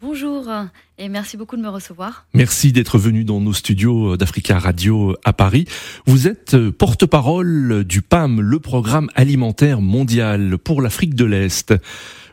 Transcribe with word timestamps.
Bonjour 0.00 0.48
et 0.96 1.08
merci 1.08 1.36
beaucoup 1.36 1.56
de 1.56 1.62
me 1.62 1.68
recevoir. 1.68 2.26
Merci 2.32 2.70
d'être 2.70 2.98
venu 2.98 3.24
dans 3.24 3.40
nos 3.40 3.52
studios 3.52 4.16
d'Africa 4.16 4.56
Radio 4.56 5.16
à 5.24 5.32
Paris. 5.32 5.64
Vous 6.06 6.28
êtes 6.28 6.56
porte-parole 6.70 7.82
du 7.82 8.00
PAM, 8.00 8.40
le 8.40 8.60
programme 8.60 9.10
alimentaire 9.16 9.80
mondial 9.80 10.56
pour 10.56 10.82
l'Afrique 10.82 11.16
de 11.16 11.24
l'Est. 11.24 11.74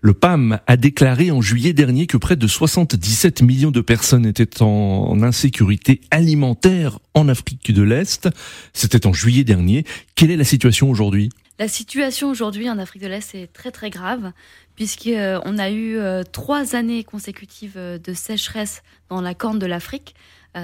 Le 0.01 0.13
PAM 0.13 0.59
a 0.67 0.77
déclaré 0.77 1.31
en 1.31 1.41
juillet 1.41 1.73
dernier 1.73 2.05
que 2.05 2.17
près 2.17 2.35
de 2.35 2.45
77 2.45 3.41
millions 3.41 3.71
de 3.71 3.81
personnes 3.81 4.27
étaient 4.27 4.61
en 4.61 5.23
insécurité 5.23 6.01
alimentaire 6.11 6.99
en 7.15 7.27
Afrique 7.27 7.73
de 7.73 7.81
l'Est. 7.81 8.29
C'était 8.73 9.07
en 9.07 9.13
juillet 9.13 9.43
dernier. 9.43 9.85
Quelle 10.13 10.29
est 10.29 10.37
la 10.37 10.43
situation 10.43 10.91
aujourd'hui? 10.91 11.31
La 11.57 11.67
situation 11.67 12.29
aujourd'hui 12.29 12.69
en 12.69 12.77
Afrique 12.79 13.01
de 13.01 13.07
l'Est 13.07 13.33
est 13.33 13.51
très 13.53 13.71
très 13.71 13.89
grave 13.89 14.33
puisqu'on 14.75 15.13
euh, 15.13 15.57
a 15.57 15.69
eu 15.69 15.97
euh, 15.97 16.23
trois 16.23 16.75
années 16.75 17.03
consécutives 17.03 17.77
euh, 17.77 17.97
de 17.97 18.13
sécheresse 18.13 18.83
dans 19.09 19.21
la 19.21 19.33
corne 19.33 19.59
de 19.59 19.65
l'Afrique, 19.65 20.15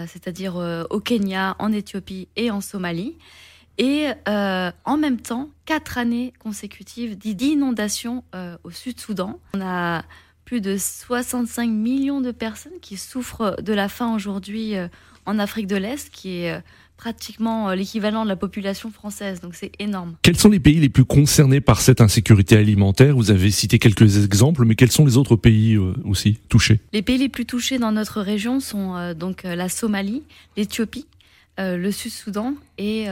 c'est-à-dire 0.08 0.55
au 0.90 1.02
Kenya, 1.02 1.58
en 1.59 1.73
Éthiopie 1.73 2.30
et 2.38 2.50
en 2.50 2.62
Somalie. 2.62 3.17
Et 3.77 4.08
en 4.26 4.98
même 4.98 5.20
temps, 5.20 5.50
quatre 5.66 5.98
années 5.98 6.31
consécutives 6.40 7.17
d'inondations 7.17 8.23
au 8.64 8.72
Sud-Soudan. 8.72 9.38
Plus 10.51 10.59
de 10.59 10.75
65 10.77 11.69
millions 11.69 12.19
de 12.19 12.31
personnes 12.31 12.73
qui 12.81 12.97
souffrent 12.97 13.55
de 13.61 13.71
la 13.71 13.87
faim 13.87 14.13
aujourd'hui 14.13 14.73
en 15.25 15.39
Afrique 15.39 15.66
de 15.67 15.77
l'Est, 15.77 16.09
qui 16.09 16.39
est 16.39 16.61
pratiquement 17.02 17.69
euh, 17.69 17.75
l'équivalent 17.75 18.23
de 18.25 18.30
la 18.30 18.35
population 18.35 18.91
française, 18.91 19.41
donc 19.41 19.55
c'est 19.55 19.71
énorme. 19.80 20.16
Quels 20.21 20.38
sont 20.38 20.49
les 20.49 20.59
pays 20.59 20.80
les 20.80 20.89
plus 20.89 21.03
concernés 21.03 21.59
par 21.59 21.81
cette 21.81 21.99
insécurité 21.99 22.58
alimentaire? 22.58 23.16
Vous 23.16 23.31
avez 23.31 23.49
cité 23.49 23.80
quelques 23.80 24.23
exemples, 24.23 24.66
mais 24.66 24.75
quels 24.75 24.91
sont 24.91 25.03
les 25.03 25.17
autres 25.17 25.35
pays 25.35 25.75
euh, 25.75 25.93
aussi 26.05 26.38
touchés? 26.47 26.80
Les 26.93 27.02
pays 27.02 27.17
les 27.17 27.30
plus 27.30 27.47
touchés 27.47 27.80
dans 27.80 27.91
notre 27.91 28.21
région 28.21 28.59
sont 28.59 28.95
euh, 28.95 29.13
donc 29.15 29.43
la 29.43 29.67
Somalie, 29.67 30.21
l'Éthiopie, 30.58 31.08
le 31.58 31.91
Sud-Soudan 31.91 32.55
et 32.80 33.05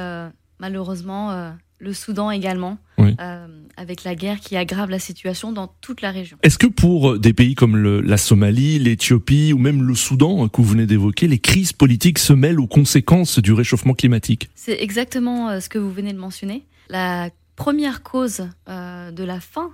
malheureusement 0.60 1.54
le 1.80 1.94
Soudan 1.94 2.30
également, 2.30 2.78
euh, 3.00 3.48
avec 3.78 4.04
la 4.04 4.14
guerre 4.14 4.40
qui 4.40 4.58
aggrave 4.58 4.90
la 4.90 5.00
situation 5.00 5.52
dans 5.52 5.68
toute 5.82 6.02
la 6.02 6.12
région. 6.12 6.38
Est-ce 6.44 6.58
que 6.58 6.68
pour 6.68 7.18
des 7.18 7.34
pays 7.34 7.56
comme 7.56 8.02
la 8.02 8.18
Somalie, 8.18 8.80
l'Éthiopie 8.80 9.54
ou 9.54 9.58
même 9.58 9.84
le 9.84 9.96
Soudan 9.96 10.44
hein, 10.44 10.50
que 10.50 10.62
vous 10.62 10.68
venez 10.68 10.86
d'évoquer, 10.86 11.28
les 11.28 11.40
crises 11.40 11.74
politiques 11.74 12.20
se 12.20 12.34
mêlent 12.34 12.60
aux 12.60 12.68
conséquences 12.68 13.40
du 13.40 13.54
réchauffement 13.54 13.94
climatique? 13.94 14.50
C'est 14.56 14.82
exactement 14.82 15.50
euh, 15.50 15.60
ce 15.62 15.70
que 15.70 15.80
vous 15.80 15.92
venez 15.92 16.12
de 16.12 16.20
mentionner. 16.20 16.66
La 16.90 17.30
première 17.56 18.04
cause 18.04 18.50
euh, 18.68 19.12
de 19.12 19.24
la 19.24 19.40
faim 19.40 19.72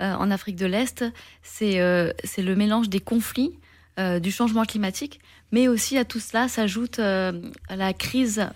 en 0.00 0.32
Afrique 0.32 0.56
de 0.56 0.66
l'Est, 0.66 1.04
c'est 1.44 1.78
le 1.78 2.54
mélange 2.56 2.88
des 2.88 2.98
conflits, 2.98 3.52
du 3.96 4.32
changement 4.32 4.64
climatique, 4.64 5.20
mais 5.52 5.68
aussi 5.68 5.98
à 5.98 6.04
tout 6.04 6.20
cela 6.20 6.48
s'ajoute 6.48 6.98
la 6.98 7.92
crise 7.92 8.46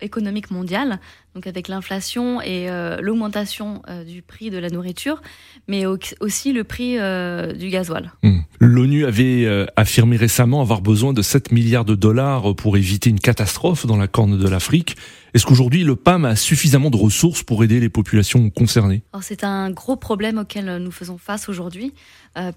économique 0.00 0.50
mondiale, 0.50 1.00
donc 1.34 1.46
avec 1.46 1.68
l'inflation 1.68 2.40
et 2.40 2.70
euh, 2.70 2.98
l'augmentation 3.00 3.82
euh, 3.88 4.04
du 4.04 4.22
prix 4.22 4.50
de 4.50 4.58
la 4.58 4.70
nourriture, 4.70 5.22
mais 5.68 5.84
aussi 5.86 6.52
le 6.52 6.64
prix 6.64 6.98
euh, 6.98 7.52
du 7.52 7.68
gasoil. 7.68 8.12
Hmm. 8.22 8.40
L'ONU 8.60 9.04
avait 9.04 9.66
affirmé 9.76 10.16
récemment 10.16 10.62
avoir 10.62 10.80
besoin 10.80 11.12
de 11.12 11.20
7 11.20 11.52
milliards 11.52 11.84
de 11.84 11.94
dollars 11.94 12.54
pour 12.56 12.78
éviter 12.78 13.10
une 13.10 13.20
catastrophe 13.20 13.86
dans 13.86 13.98
la 13.98 14.08
corne 14.08 14.38
de 14.38 14.48
l'Afrique. 14.48 14.96
Est-ce 15.34 15.44
qu'aujourd'hui 15.44 15.84
le 15.84 15.96
PAM 15.96 16.24
a 16.24 16.36
suffisamment 16.36 16.88
de 16.88 16.96
ressources 16.96 17.42
pour 17.42 17.62
aider 17.62 17.80
les 17.80 17.90
populations 17.90 18.48
concernées? 18.48 19.02
C'est 19.20 19.44
un 19.44 19.70
gros 19.70 19.96
problème 19.96 20.38
auquel 20.38 20.78
nous 20.78 20.90
faisons 20.90 21.18
face 21.18 21.50
aujourd'hui, 21.50 21.92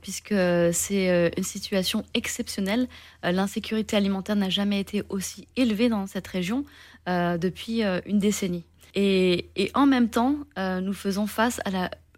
puisque 0.01 0.33
c'est 0.71 1.33
une 1.35 1.43
situation 1.43 2.05
exceptionnelle. 2.13 2.87
L'insécurité 3.21 3.58
alimentaire 3.93 4.35
n'a 4.35 4.49
jamais 4.49 4.79
été 4.79 5.03
aussi 5.09 5.47
élevée 5.55 5.89
dans 5.89 6.07
cette 6.07 6.27
région 6.27 6.65
depuis 7.07 7.81
une 8.05 8.19
décennie. 8.19 8.65
Et, 8.95 9.71
en 9.73 9.85
même 9.85 10.09
temps, 10.09 10.37
euh, 10.57 10.81
nous 10.81 10.93
faisons 10.93 11.27
face 11.27 11.61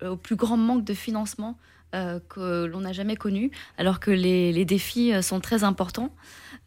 au 0.02 0.16
plus 0.16 0.36
grand 0.36 0.58
manque 0.58 0.84
de 0.84 0.94
financement 0.94 1.58
euh, 1.94 2.20
que 2.30 2.66
l'on 2.66 2.82
n'a 2.82 2.94
jamais 2.94 3.16
connu, 3.16 3.52
alors 3.78 4.00
que 4.00 4.12
les, 4.12 4.66
défis 4.66 5.14
euh, 5.14 5.22
sont 5.22 5.40
très 5.40 5.64
importants. 5.64 6.12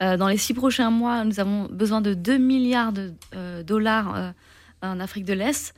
dans 0.00 0.28
les 0.28 0.36
six 0.36 0.54
prochains 0.54 0.90
mois, 0.90 1.24
nous 1.24 1.40
avons 1.40 1.66
besoin 1.70 2.00
de 2.00 2.14
2 2.14 2.36
milliards 2.36 2.92
de 2.92 3.14
dollars 3.62 4.34
en 4.82 5.00
Afrique 5.00 5.24
de 5.24 5.32
l'Est. 5.32 5.72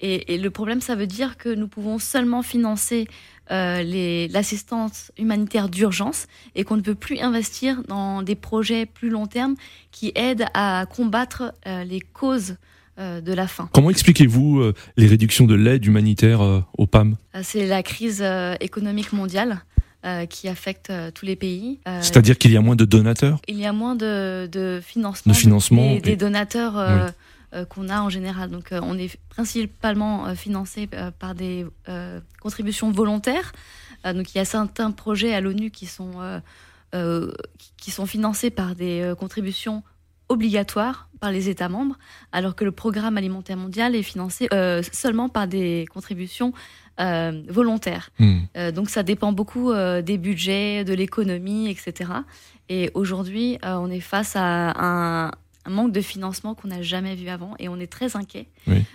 Et, 0.00 0.38
le 0.38 0.50
problème, 0.50 0.80
ça 0.80 0.94
veut 0.94 1.06
dire 1.06 1.38
que 1.38 1.48
nous 1.48 1.68
pouvons 1.68 1.98
seulement 1.98 2.42
financer 2.42 3.06
l'assistance 3.52 5.12
humanitaire 5.18 5.68
d'urgence 5.68 6.26
et 6.54 6.64
qu'on 6.64 6.76
ne 6.76 6.82
peut 6.82 6.94
plus 6.94 7.18
investir 7.18 7.82
dans 7.88 8.22
des 8.22 8.34
projets 8.34 8.86
plus 8.86 9.10
long 9.10 9.26
terme 9.26 9.54
qui 9.90 10.12
aident 10.14 10.46
à 10.54 10.86
combattre 10.88 11.54
les 11.66 12.00
causes 12.00 12.56
euh, 12.98 13.22
de 13.22 13.32
la 13.32 13.46
faim. 13.46 13.70
Comment 13.72 13.88
expliquez-vous 13.88 14.60
euh, 14.60 14.74
les 14.98 15.06
réductions 15.06 15.46
de 15.46 15.54
l'aide 15.54 15.82
humanitaire 15.86 16.42
euh, 16.42 16.60
au 16.76 16.86
PAM? 16.86 17.16
C'est 17.42 17.66
la 17.66 17.82
crise 17.82 18.22
économique 18.60 19.14
mondiale. 19.14 19.62
qui 20.28 20.48
affecte 20.48 20.92
tous 21.14 21.24
les 21.24 21.36
pays. 21.36 21.78
C'est-à-dire 22.00 22.36
qu'il 22.36 22.50
y 22.50 22.56
a 22.56 22.60
moins 22.60 22.74
de 22.74 22.84
donateurs? 22.84 23.40
Il 23.46 23.56
y 23.56 23.66
a 23.66 23.72
moins 23.72 23.94
de, 23.94 24.80
financement, 24.84 25.32
financement 25.32 25.96
des, 26.02 26.16
donateurs 26.16 26.74
qu'on 27.68 27.88
a 27.88 28.00
en 28.00 28.08
général. 28.08 28.50
Donc 28.50 28.68
on 28.72 28.98
est 28.98 29.18
principalement 29.28 30.34
financé 30.34 30.88
par 31.18 31.34
des 31.34 31.66
contributions 32.40 32.90
volontaires. 32.90 33.52
donc 34.04 34.34
il 34.34 34.38
y 34.38 34.40
a 34.40 34.44
certains 34.44 34.90
projets 34.90 35.34
à 35.34 35.40
l'ONU 35.40 35.70
qui 35.70 35.86
sont 35.86 36.40
qui 37.76 37.90
sont 37.90 38.06
financés 38.06 38.50
par 38.50 38.74
des 38.74 39.14
contributions 39.18 39.82
obligatoire 40.32 41.08
par 41.20 41.30
les 41.30 41.48
États 41.48 41.68
membres, 41.68 41.96
alors 42.32 42.56
que 42.56 42.64
le 42.64 42.72
programme 42.72 43.16
alimentaire 43.16 43.56
mondial 43.56 43.94
est 43.94 44.02
financé 44.02 44.48
euh, 44.52 44.82
seulement 44.90 45.28
par 45.28 45.46
des 45.46 45.86
contributions 45.92 46.52
euh, 47.00 47.42
volontaires. 47.48 48.10
Hmm. 48.18 48.40
Euh, 48.56 48.72
donc 48.72 48.90
ça 48.90 49.04
dépend 49.04 49.32
beaucoup 49.32 49.72
des 49.72 50.18
budgets, 50.18 50.84
de 50.84 50.94
l'économie, 50.94 51.70
etc. 51.70 52.10
Et 52.68 52.90
aujourd'hui, 52.94 53.58
on 53.62 53.90
est 53.90 54.00
face 54.00 54.34
à 54.34 54.72
un, 54.76 55.30
manque 55.66 55.92
de 55.92 56.00
financement 56.00 56.54
qu'on 56.54 56.68
n'a 56.68 56.82
jamais 56.82 57.14
vu 57.14 57.28
avant 57.28 57.54
et 57.58 57.68
on 57.68 57.78
est 57.78 57.90
très 57.90 58.16
inquiet, 58.16 58.48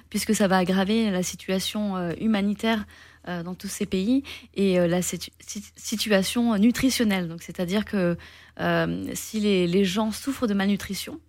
puisque 0.10 0.36
ça 0.36 0.48
va 0.48 0.58
aggraver 0.58 1.12
la 1.12 1.24
situation 1.24 2.12
humanitaire 2.20 2.86
dans 3.26 3.56
tous 3.56 3.68
ces 3.68 3.86
pays 3.86 4.24
et 4.56 4.78
la 4.88 5.02
situation 5.02 6.58
nutritionnelle. 6.58 7.28
Donc, 7.28 7.42
c'est-à-dire 7.42 7.86
que 7.86 8.18
si 9.14 9.40
les, 9.40 9.68
les, 9.68 9.86
gens 9.86 10.12
souffrent 10.12 10.48
de 10.48 10.54
malnutrition, 10.54 11.20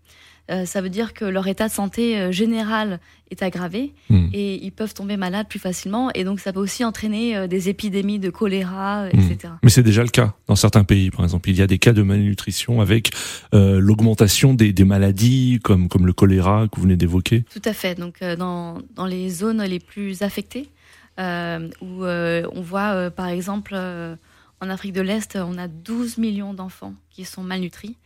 euh, 0.50 0.64
ça 0.64 0.80
veut 0.80 0.88
dire 0.88 1.12
que 1.12 1.26
leur 1.26 1.46
état 1.46 1.68
de 1.68 1.72
santé 1.72 2.18
euh, 2.18 2.32
général 2.32 3.00
est 3.30 3.42
aggravé 3.42 3.92
hmm. 4.08 4.28
et 4.32 4.64
ils 4.64 4.72
peuvent 4.72 4.94
tomber 4.94 5.18
malades 5.18 5.46
plus 5.46 5.58
facilement. 5.58 6.10
Et 6.14 6.24
donc, 6.24 6.40
ça 6.40 6.54
peut 6.54 6.60
aussi 6.60 6.84
entraîner 6.84 7.36
euh, 7.36 7.46
des 7.46 7.68
épidémies 7.68 8.18
de 8.18 8.30
choléra, 8.30 9.08
etc. 9.08 9.36
Hmm. 9.44 9.58
Mais 9.62 9.68
c'est 9.68 9.82
déjà 9.82 10.02
le 10.02 10.08
cas 10.08 10.34
dans 10.46 10.56
certains 10.56 10.84
pays. 10.84 11.10
Par 11.10 11.22
exemple, 11.24 11.50
il 11.50 11.56
y 11.56 11.62
a 11.62 11.66
des 11.66 11.78
cas 11.78 11.92
de 11.92 12.02
malnutrition 12.02 12.80
avec 12.80 13.10
l'augmentation 13.52 14.54
des, 14.54 14.72
des, 14.72 14.84
maladies 14.84 15.60
comme, 15.62 15.88
comme 15.88 16.06
le 16.06 16.12
choléra 16.12 16.66
que 16.68 16.76
vous 16.76 16.82
venez 16.82 16.96
d'évoquer. 16.96 17.44
Tout 17.52 17.62
à 17.64 17.72
fait. 17.72 17.98
Donc, 17.98 18.22
dans, 18.22 18.78
dans 18.94 19.06
les 19.06 19.28
zones 19.28 19.62
les 19.62 19.80
plus 19.80 20.22
affectées, 20.22 20.68
où 21.18 22.04
on 22.04 22.60
voit, 22.62 23.10
par 23.10 23.28
exemple, 23.28 23.74
en 24.60 24.70
Afrique 24.70 24.92
de 24.92 25.00
l'Est, 25.00 25.36
on 25.36 25.58
a 25.58 25.68
12 25.68 26.18
millions 26.18 26.54
d'enfants 26.54 26.94
qui 27.10 27.24
sont 27.24 27.42
malnutris. 27.42 27.96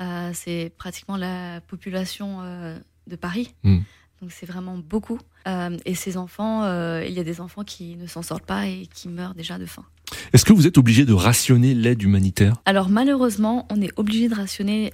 Euh, 0.00 0.30
c'est 0.34 0.72
pratiquement 0.76 1.16
la 1.16 1.60
population 1.62 2.38
euh, 2.42 2.78
de 3.06 3.16
Paris. 3.16 3.54
Hmm. 3.64 3.78
Donc 4.20 4.32
c'est 4.32 4.46
vraiment 4.46 4.78
beaucoup. 4.78 5.18
Euh, 5.46 5.76
et 5.84 5.94
ces 5.94 6.16
enfants, 6.16 6.62
il 7.02 7.12
y 7.12 7.20
a 7.20 7.24
des 7.24 7.40
enfants 7.40 7.64
qui 7.64 7.96
ne 7.96 8.06
s'en 8.06 8.22
sortent 8.22 8.46
pas 8.46 8.66
et 8.66 8.88
qui 8.92 9.08
meurent 9.08 9.34
déjà 9.34 9.58
de 9.58 9.66
faim. 9.66 9.84
Est-ce 10.32 10.44
que 10.44 10.52
vous 10.52 10.66
êtes 10.66 10.78
obligé 10.78 11.04
de 11.04 11.12
rationner 11.12 11.74
l'aide 11.74 12.02
humanitaire? 12.02 12.54
Alors 12.64 12.88
malheureusement, 12.88 13.66
on 13.70 13.80
est 13.82 13.92
obligé 13.96 14.28
de 14.28 14.34
rationner 14.34 14.92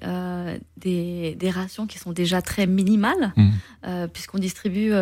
des, 0.79 1.37
des, 1.37 1.51
rations 1.51 1.87
qui 1.87 1.99
sont 1.99 2.13
déjà 2.13 2.43
très 2.43 2.67
minimales, 2.67 3.33
hmm. 3.37 4.09
puisqu'on 4.13 4.39
distribue 4.39 4.93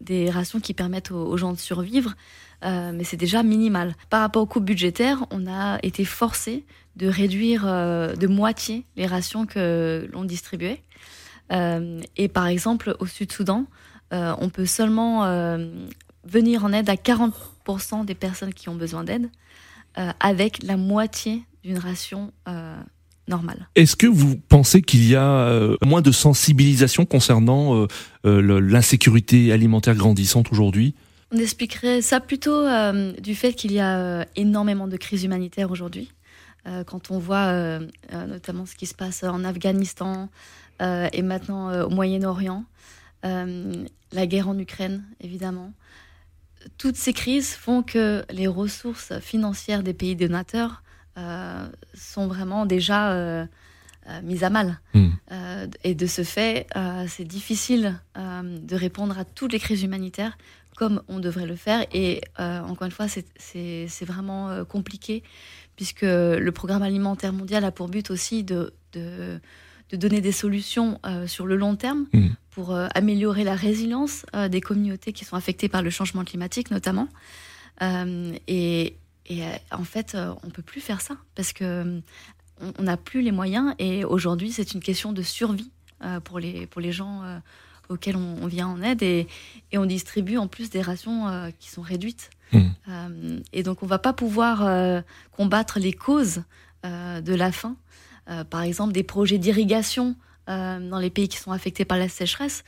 des 0.00 0.30
rations 0.30 0.58
qui 0.58 0.74
permettent 0.74 1.12
aux, 1.12 1.36
gens 1.36 1.52
de 1.52 1.58
survivre. 1.58 2.14
Mais 2.62 3.04
c'est 3.04 3.16
déjà 3.16 3.42
minimal. 3.42 3.94
Par 4.08 4.20
rapport 4.20 4.42
aux 4.42 4.46
coupes 4.46 4.64
budgétaires, 4.64 5.26
on 5.30 5.46
a 5.46 5.78
été 5.82 6.04
forcé 6.04 6.64
de 6.96 7.06
réduire 7.06 7.64
euh, 7.66 8.14
de 8.14 8.26
moitié 8.26 8.84
les 8.96 9.06
rations 9.06 9.46
que 9.46 10.08
l'on 10.12 10.24
distribuait. 10.24 10.82
Euh, 11.52 12.00
et 12.16 12.28
par 12.28 12.46
exemple, 12.46 12.96
au 13.00 13.06
Sud-Soudan, 13.06 13.66
euh, 14.12 14.34
on 14.38 14.50
peut 14.50 14.66
seulement 14.66 15.26
venir 16.24 16.64
en 16.64 16.72
aide 16.72 16.88
à 16.88 16.96
40% 16.96 18.04
des 18.04 18.14
personnes 18.14 18.54
qui 18.54 18.68
ont 18.68 18.74
besoin 18.74 19.04
d'aide. 19.04 19.28
avec 20.20 20.62
la 20.62 20.78
moitié 20.78 21.42
d'une 21.62 21.78
ration 21.78 22.32
normale. 23.28 23.68
Est-ce 23.74 23.94
que 23.94 24.06
vous 24.06 24.36
pensez 24.36 24.80
qu'il 24.80 25.06
y 25.06 25.14
a 25.14 25.76
moins 25.84 26.00
de 26.00 26.12
sensibilisation 26.12 27.04
concernant 27.04 27.86
l'insécurité 28.24 29.52
alimentaire 29.52 29.94
grandissante 29.94 30.50
aujourd'hui? 30.50 30.94
On 31.32 31.38
expliquerait 31.38 32.02
ça 32.02 32.20
plutôt 32.20 32.66
du 33.18 33.34
fait 33.34 33.54
qu'il 33.54 33.72
y 33.72 33.80
a 33.80 34.26
énormément 34.36 34.86
de 34.86 34.96
crises 34.98 35.24
humanitaires 35.24 35.70
aujourd'hui. 35.70 36.12
quand 36.86 37.10
on 37.10 37.18
voit 37.18 37.78
notamment 38.12 38.66
ce 38.66 38.74
qui 38.74 38.86
se 38.86 38.94
passe 38.94 39.22
en 39.22 39.42
Afghanistan 39.42 40.28
et 40.80 41.22
maintenant 41.22 41.84
au 41.84 41.88
Moyen-Orient, 41.88 42.64
la 43.22 44.26
guerre 44.26 44.48
en 44.48 44.58
Ukraine, 44.58 45.04
évidemment. 45.20 45.72
Toutes 46.78 46.96
ces 46.96 47.12
crises 47.12 47.54
font 47.54 47.82
que 47.82 48.24
les 48.30 48.46
ressources 48.46 49.18
financières 49.20 49.82
des 49.82 49.94
pays 49.94 50.16
donateurs 50.16 50.82
euh, 51.18 51.68
sont 51.94 52.26
vraiment 52.26 52.66
déjà 52.66 53.12
euh, 53.12 53.46
euh, 54.08 54.22
mises 54.22 54.44
à 54.44 54.50
mal. 54.50 54.80
Hmm. 54.94 55.08
et 55.84 55.94
de 55.94 56.06
ce 56.06 56.24
fait, 56.24 56.66
c'est 57.08 57.24
difficile 57.24 57.98
de 58.16 58.76
répondre 58.76 59.18
à 59.18 59.24
toutes 59.24 59.52
les 59.52 59.58
crises 59.58 59.82
humanitaires 59.82 60.36
comme 60.76 61.02
on 61.08 61.18
devrait 61.18 61.46
le 61.46 61.56
faire. 61.56 61.86
Et 61.92 62.22
encore 62.38 62.86
une 62.86 62.92
fois, 62.92 63.06
c'est 63.08 64.04
vraiment 64.04 64.64
compliqué 64.64 65.22
puisque 65.76 66.02
le 66.02 66.50
programme 66.50 66.82
alimentaire 66.82 67.32
mondial 67.32 67.64
a 67.64 67.70
pour 67.70 67.88
but 67.88 68.10
aussi 68.10 68.44
de, 68.44 68.72
de 68.92 69.40
de 69.92 69.96
donner 69.96 70.20
des 70.22 70.32
solutions 70.32 70.98
euh, 71.06 71.26
sur 71.26 71.46
le 71.46 71.54
long 71.56 71.76
terme 71.76 72.06
mmh. 72.12 72.28
pour 72.50 72.72
euh, 72.72 72.88
améliorer 72.94 73.44
la 73.44 73.54
résilience 73.54 74.24
euh, 74.34 74.48
des 74.48 74.62
communautés 74.62 75.12
qui 75.12 75.24
sont 75.24 75.36
affectées 75.36 75.68
par 75.68 75.82
le 75.82 75.90
changement 75.90 76.24
climatique 76.24 76.70
notamment. 76.70 77.08
et, 77.80 78.96
en 79.70 79.84
fait, 79.84 80.16
on 80.42 80.50
peut 80.50 80.62
plus 80.62 80.80
faire 80.80 81.00
ça 81.00 81.16
parce 81.34 81.52
que 81.52 82.00
on 82.78 82.82
n'a 82.82 82.96
plus 82.96 83.22
les 83.22 83.32
moyens 83.32 83.74
et 83.78 84.04
aujourd'hui 84.04 84.52
c'est 84.52 84.72
une 84.72 84.80
question 84.80 85.12
de 85.12 85.22
survie 85.22 85.70
pour, 86.24 86.38
les, 86.38 86.66
pour 86.66 86.80
les 86.80 86.92
gens 86.92 87.22
auxquels 87.92 88.16
on, 88.16 88.46
vient 88.46 88.68
en 88.68 88.82
aide 88.82 89.02
et, 89.02 89.26
et, 89.70 89.78
on 89.78 89.86
distribue 89.86 90.36
en 90.36 90.48
plus 90.48 90.70
des 90.70 90.82
rations 90.82 91.52
qui 91.58 91.70
sont 91.70 91.82
réduites. 91.82 92.30
Mmh. 92.52 93.40
et 93.54 93.62
donc 93.62 93.82
on 93.82 93.86
va 93.86 93.98
pas 93.98 94.12
pouvoir 94.12 95.02
combattre 95.30 95.78
les 95.78 95.94
causes 95.94 96.42
de 96.84 97.34
la 97.34 97.50
faim 97.50 97.76
euh, 98.30 98.44
par 98.44 98.62
exemple 98.62 98.92
des 98.92 99.02
projets 99.02 99.38
d'irrigation 99.38 100.14
euh, 100.48 100.78
dans 100.88 100.98
les 100.98 101.10
pays 101.10 101.28
qui 101.28 101.38
sont 101.38 101.52
affectés 101.52 101.84
par 101.84 101.98
la 101.98 102.08
sécheresse, 102.08 102.64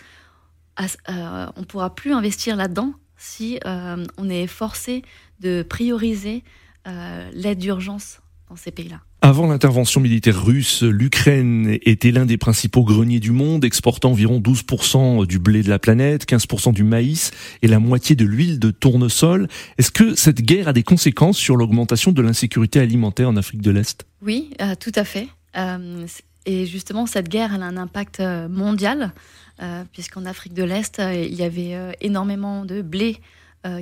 euh, 0.80 1.46
on 1.56 1.60
ne 1.60 1.64
pourra 1.64 1.94
plus 1.94 2.12
investir 2.12 2.56
là-dedans 2.56 2.94
si 3.16 3.58
on 3.64 4.28
est 4.28 4.46
forcé 4.46 5.02
de 5.40 5.62
prioriser 5.62 6.42
l'aide 6.84 7.58
d'urgence 7.58 8.20
dans 8.50 8.56
ces 8.56 8.70
pays-là. 8.70 9.00
Avant 9.24 9.46
l'intervention 9.46 10.02
militaire 10.02 10.44
russe, 10.44 10.82
l'Ukraine 10.82 11.78
était 11.80 12.10
l'un 12.10 12.26
des 12.26 12.36
principaux 12.36 12.84
greniers 12.84 13.20
du 13.20 13.30
monde, 13.30 13.64
exportant 13.64 14.10
environ 14.10 14.38
12% 14.38 15.26
du 15.26 15.38
blé 15.38 15.62
de 15.62 15.70
la 15.70 15.78
planète, 15.78 16.28
15% 16.28 16.74
du 16.74 16.84
maïs 16.84 17.30
et 17.62 17.66
la 17.66 17.78
moitié 17.78 18.16
de 18.16 18.26
l'huile 18.26 18.58
de 18.58 18.70
tournesol. 18.70 19.48
Est-ce 19.78 19.90
que 19.90 20.14
cette 20.14 20.42
guerre 20.42 20.68
a 20.68 20.74
des 20.74 20.82
conséquences 20.82 21.38
sur 21.38 21.56
l'augmentation 21.56 22.12
de 22.12 22.20
l'insécurité 22.20 22.80
alimentaire 22.80 23.30
en 23.30 23.36
Afrique 23.36 23.62
de 23.62 23.70
l'Est? 23.70 24.04
Oui, 24.20 24.50
tout 24.78 24.92
à 24.94 25.04
fait. 25.04 25.28
Euh, 25.56 26.06
et 26.44 26.66
justement, 26.66 27.06
cette 27.06 27.30
guerre, 27.30 27.54
a 27.54 27.56
un 27.56 27.78
impact 27.78 28.20
euh, 28.20 28.46
mondial, 28.50 29.14
euh, 29.62 29.84
puisqu'en 29.90 30.26
Afrique 30.26 30.52
de 30.52 30.64
l'Est, 30.64 31.00
il 31.00 31.34
y 31.34 31.44
avait 31.44 31.96
énormément 32.02 32.66
de 32.66 32.82
blé 32.82 33.16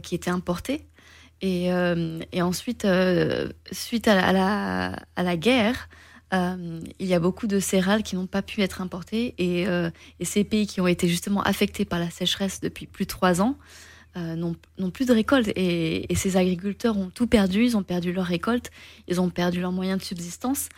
qui 0.05 0.15
était 0.15 0.31
importé. 0.31 0.83
Et, 1.43 1.71
et 2.33 2.43
ensuite, 2.43 2.87
suite 3.73 4.09
à 4.09 4.33
la, 4.33 5.37
guerre, 5.37 5.89
il 6.33 7.06
y 7.06 7.15
a 7.15 7.19
beaucoup 7.19 7.49
de 7.49 7.59
céréales 7.59 8.05
qui 8.05 8.15
n'ont 8.15 8.29
pas 8.29 8.43
pu 8.43 8.62
être 8.62 8.81
importées. 8.81 9.35
Et, 9.39 9.67
ces 10.25 10.44
pays 10.44 10.69
qui 10.69 10.81
ont 10.81 10.87
été 10.87 11.09
justement 11.09 11.43
affectés 11.43 11.85
par 11.85 11.99
la 11.99 12.11
sécheresse 12.11 12.61
depuis 12.61 12.87
plus 12.87 13.06
de 13.06 13.11
trois 13.11 13.43
ans 13.43 13.56
n'ont 14.17 14.91
plus 14.93 15.06
de 15.06 15.12
récolte. 15.12 15.49
Et, 15.56 16.12
et, 16.12 16.15
ces 16.15 16.37
agriculteurs 16.37 16.97
ont 16.97 17.11
tout 17.11 17.27
perdu. 17.27 17.65
Ils 17.65 17.77
ont 17.77 17.83
perdu 17.83 18.12
leur 18.12 18.27
récolte, 18.27 18.71
ils 19.09 19.21
ont 19.21 19.29
perdu 19.29 19.61
leurs 19.61 19.73
moyens 19.73 19.99
de 19.99 20.05
subsistance. 20.05 20.69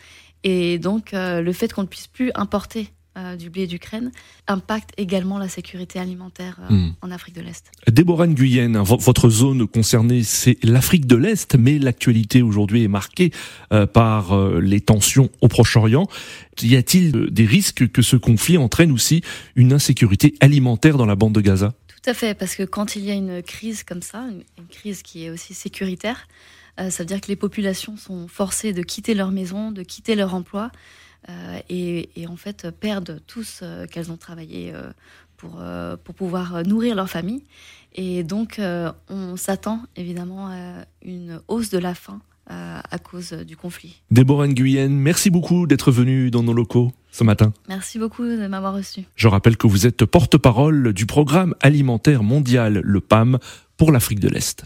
Et 0.45 0.77
donc, 0.77 1.15
euh, 1.15 1.41
le 1.41 1.51
fait 1.53 1.73
qu'on 1.73 1.81
ne 1.81 1.87
puisse 1.87 2.05
plus 2.05 2.31
importer 2.35 2.93
euh, 3.17 3.35
du 3.35 3.49
blé 3.49 3.67
d'Ukraine 3.67 4.11
impacte 4.47 4.91
également 4.97 5.37
la 5.37 5.49
sécurité 5.49 5.99
alimentaire 5.99 6.59
euh, 6.69 6.73
hmm. 6.73 6.93
en 7.01 7.11
Afrique 7.11 7.35
de 7.35 7.41
l'Est. 7.41 7.71
Déborah 7.87 8.27
Nguyen, 8.27 8.81
votre 8.83 9.29
zone 9.29 9.67
concernée, 9.67 10.23
c'est 10.23 10.57
l'Afrique 10.63 11.05
de 11.07 11.15
l'Est, 11.15 11.55
mais 11.55 11.79
l'actualité 11.79 12.41
aujourd'hui 12.41 12.83
est 12.83 12.87
marquée 12.87 13.31
par 13.93 14.37
les 14.59 14.81
tensions 14.81 15.29
au 15.41 15.47
Proche-Orient. 15.47 16.07
Y 16.61 16.75
a-t-il 16.75 17.11
des 17.31 17.45
risques 17.45 17.91
que 17.91 18.01
ce 18.01 18.15
conflit 18.15 18.57
entraîne 18.57 18.91
aussi 18.91 19.21
une 19.55 19.73
insécurité 19.73 20.35
alimentaire 20.39 20.97
dans 20.97 21.05
la 21.05 21.15
bande 21.15 21.33
de 21.33 21.41
Gaza? 21.41 21.73
Tout 21.87 22.09
à 22.09 22.13
fait, 22.13 22.37
parce 22.37 22.55
que 22.55 22.63
quand 22.63 22.95
il 22.95 23.05
y 23.05 23.11
a 23.11 23.13
une 23.13 23.41
crise 23.41 23.83
comme 23.83 24.01
ça, 24.01 24.25
une 24.57 24.67
crise 24.67 25.01
qui 25.01 25.25
est 25.25 25.29
aussi 25.29 25.53
sécuritaire, 25.53 26.27
euh, 26.79 26.89
ça 26.89 27.03
veut 27.03 27.07
dire 27.07 27.21
que 27.21 27.27
les 27.27 27.35
populations 27.35 27.97
sont 27.97 28.27
forcées 28.27 28.73
de 28.73 28.81
quitter 28.81 29.13
leur 29.13 29.31
maison, 29.31 29.71
de 29.71 29.83
quitter 29.83 30.15
leur 30.15 30.33
emploi 30.33 30.71
euh, 31.29 31.59
et, 31.69 32.27
en 32.27 32.35
fait 32.35 32.69
perdent 32.71 33.21
tout 33.27 33.43
ce 33.43 33.65
euh, 33.65 33.85
qu'elles 33.87 34.11
ont 34.11 34.17
travaillé 34.17 34.73
pour, 35.37 35.61
pour 36.03 36.15
pouvoir 36.15 36.63
nourrir 36.63 36.95
leur 36.95 37.09
famille. 37.09 37.43
Et 37.93 38.23
donc 38.23 38.59
on 39.09 39.35
s'attend 39.35 39.83
évidemment 39.95 40.47
à 40.47 40.85
une 41.03 41.41
hausse 41.47 41.69
de 41.69 41.77
la 41.77 41.93
faim 41.93 42.21
à 42.47 42.99
cause 42.99 43.31
du 43.31 43.57
conflit. 43.57 44.01
Déborah 44.11 44.47
Nguyen, 44.47 44.89
merci 44.89 45.29
beaucoup 45.29 45.65
d'être 45.65 45.91
venue 45.91 46.29
dans 46.29 46.43
nos 46.43 46.53
locaux 46.53 46.91
ce 47.11 47.23
matin. 47.23 47.53
Merci 47.67 47.97
beaucoup 47.97 48.23
de 48.23 48.47
m'avoir 48.47 48.75
reçu. 48.75 49.01
Je 49.15 49.27
rappelle 49.27 49.57
que 49.57 49.67
vous 49.67 49.87
êtes 49.87 50.05
porte-parole 50.05 50.93
du 50.93 51.05
programme 51.05 51.55
alimentaire 51.61 52.21
mondial, 52.21 52.81
le 52.83 53.01
PAM, 53.01 53.39
pour 53.77 53.91
l'Afrique 53.91 54.19
de 54.19 54.29
l'Est. 54.29 54.65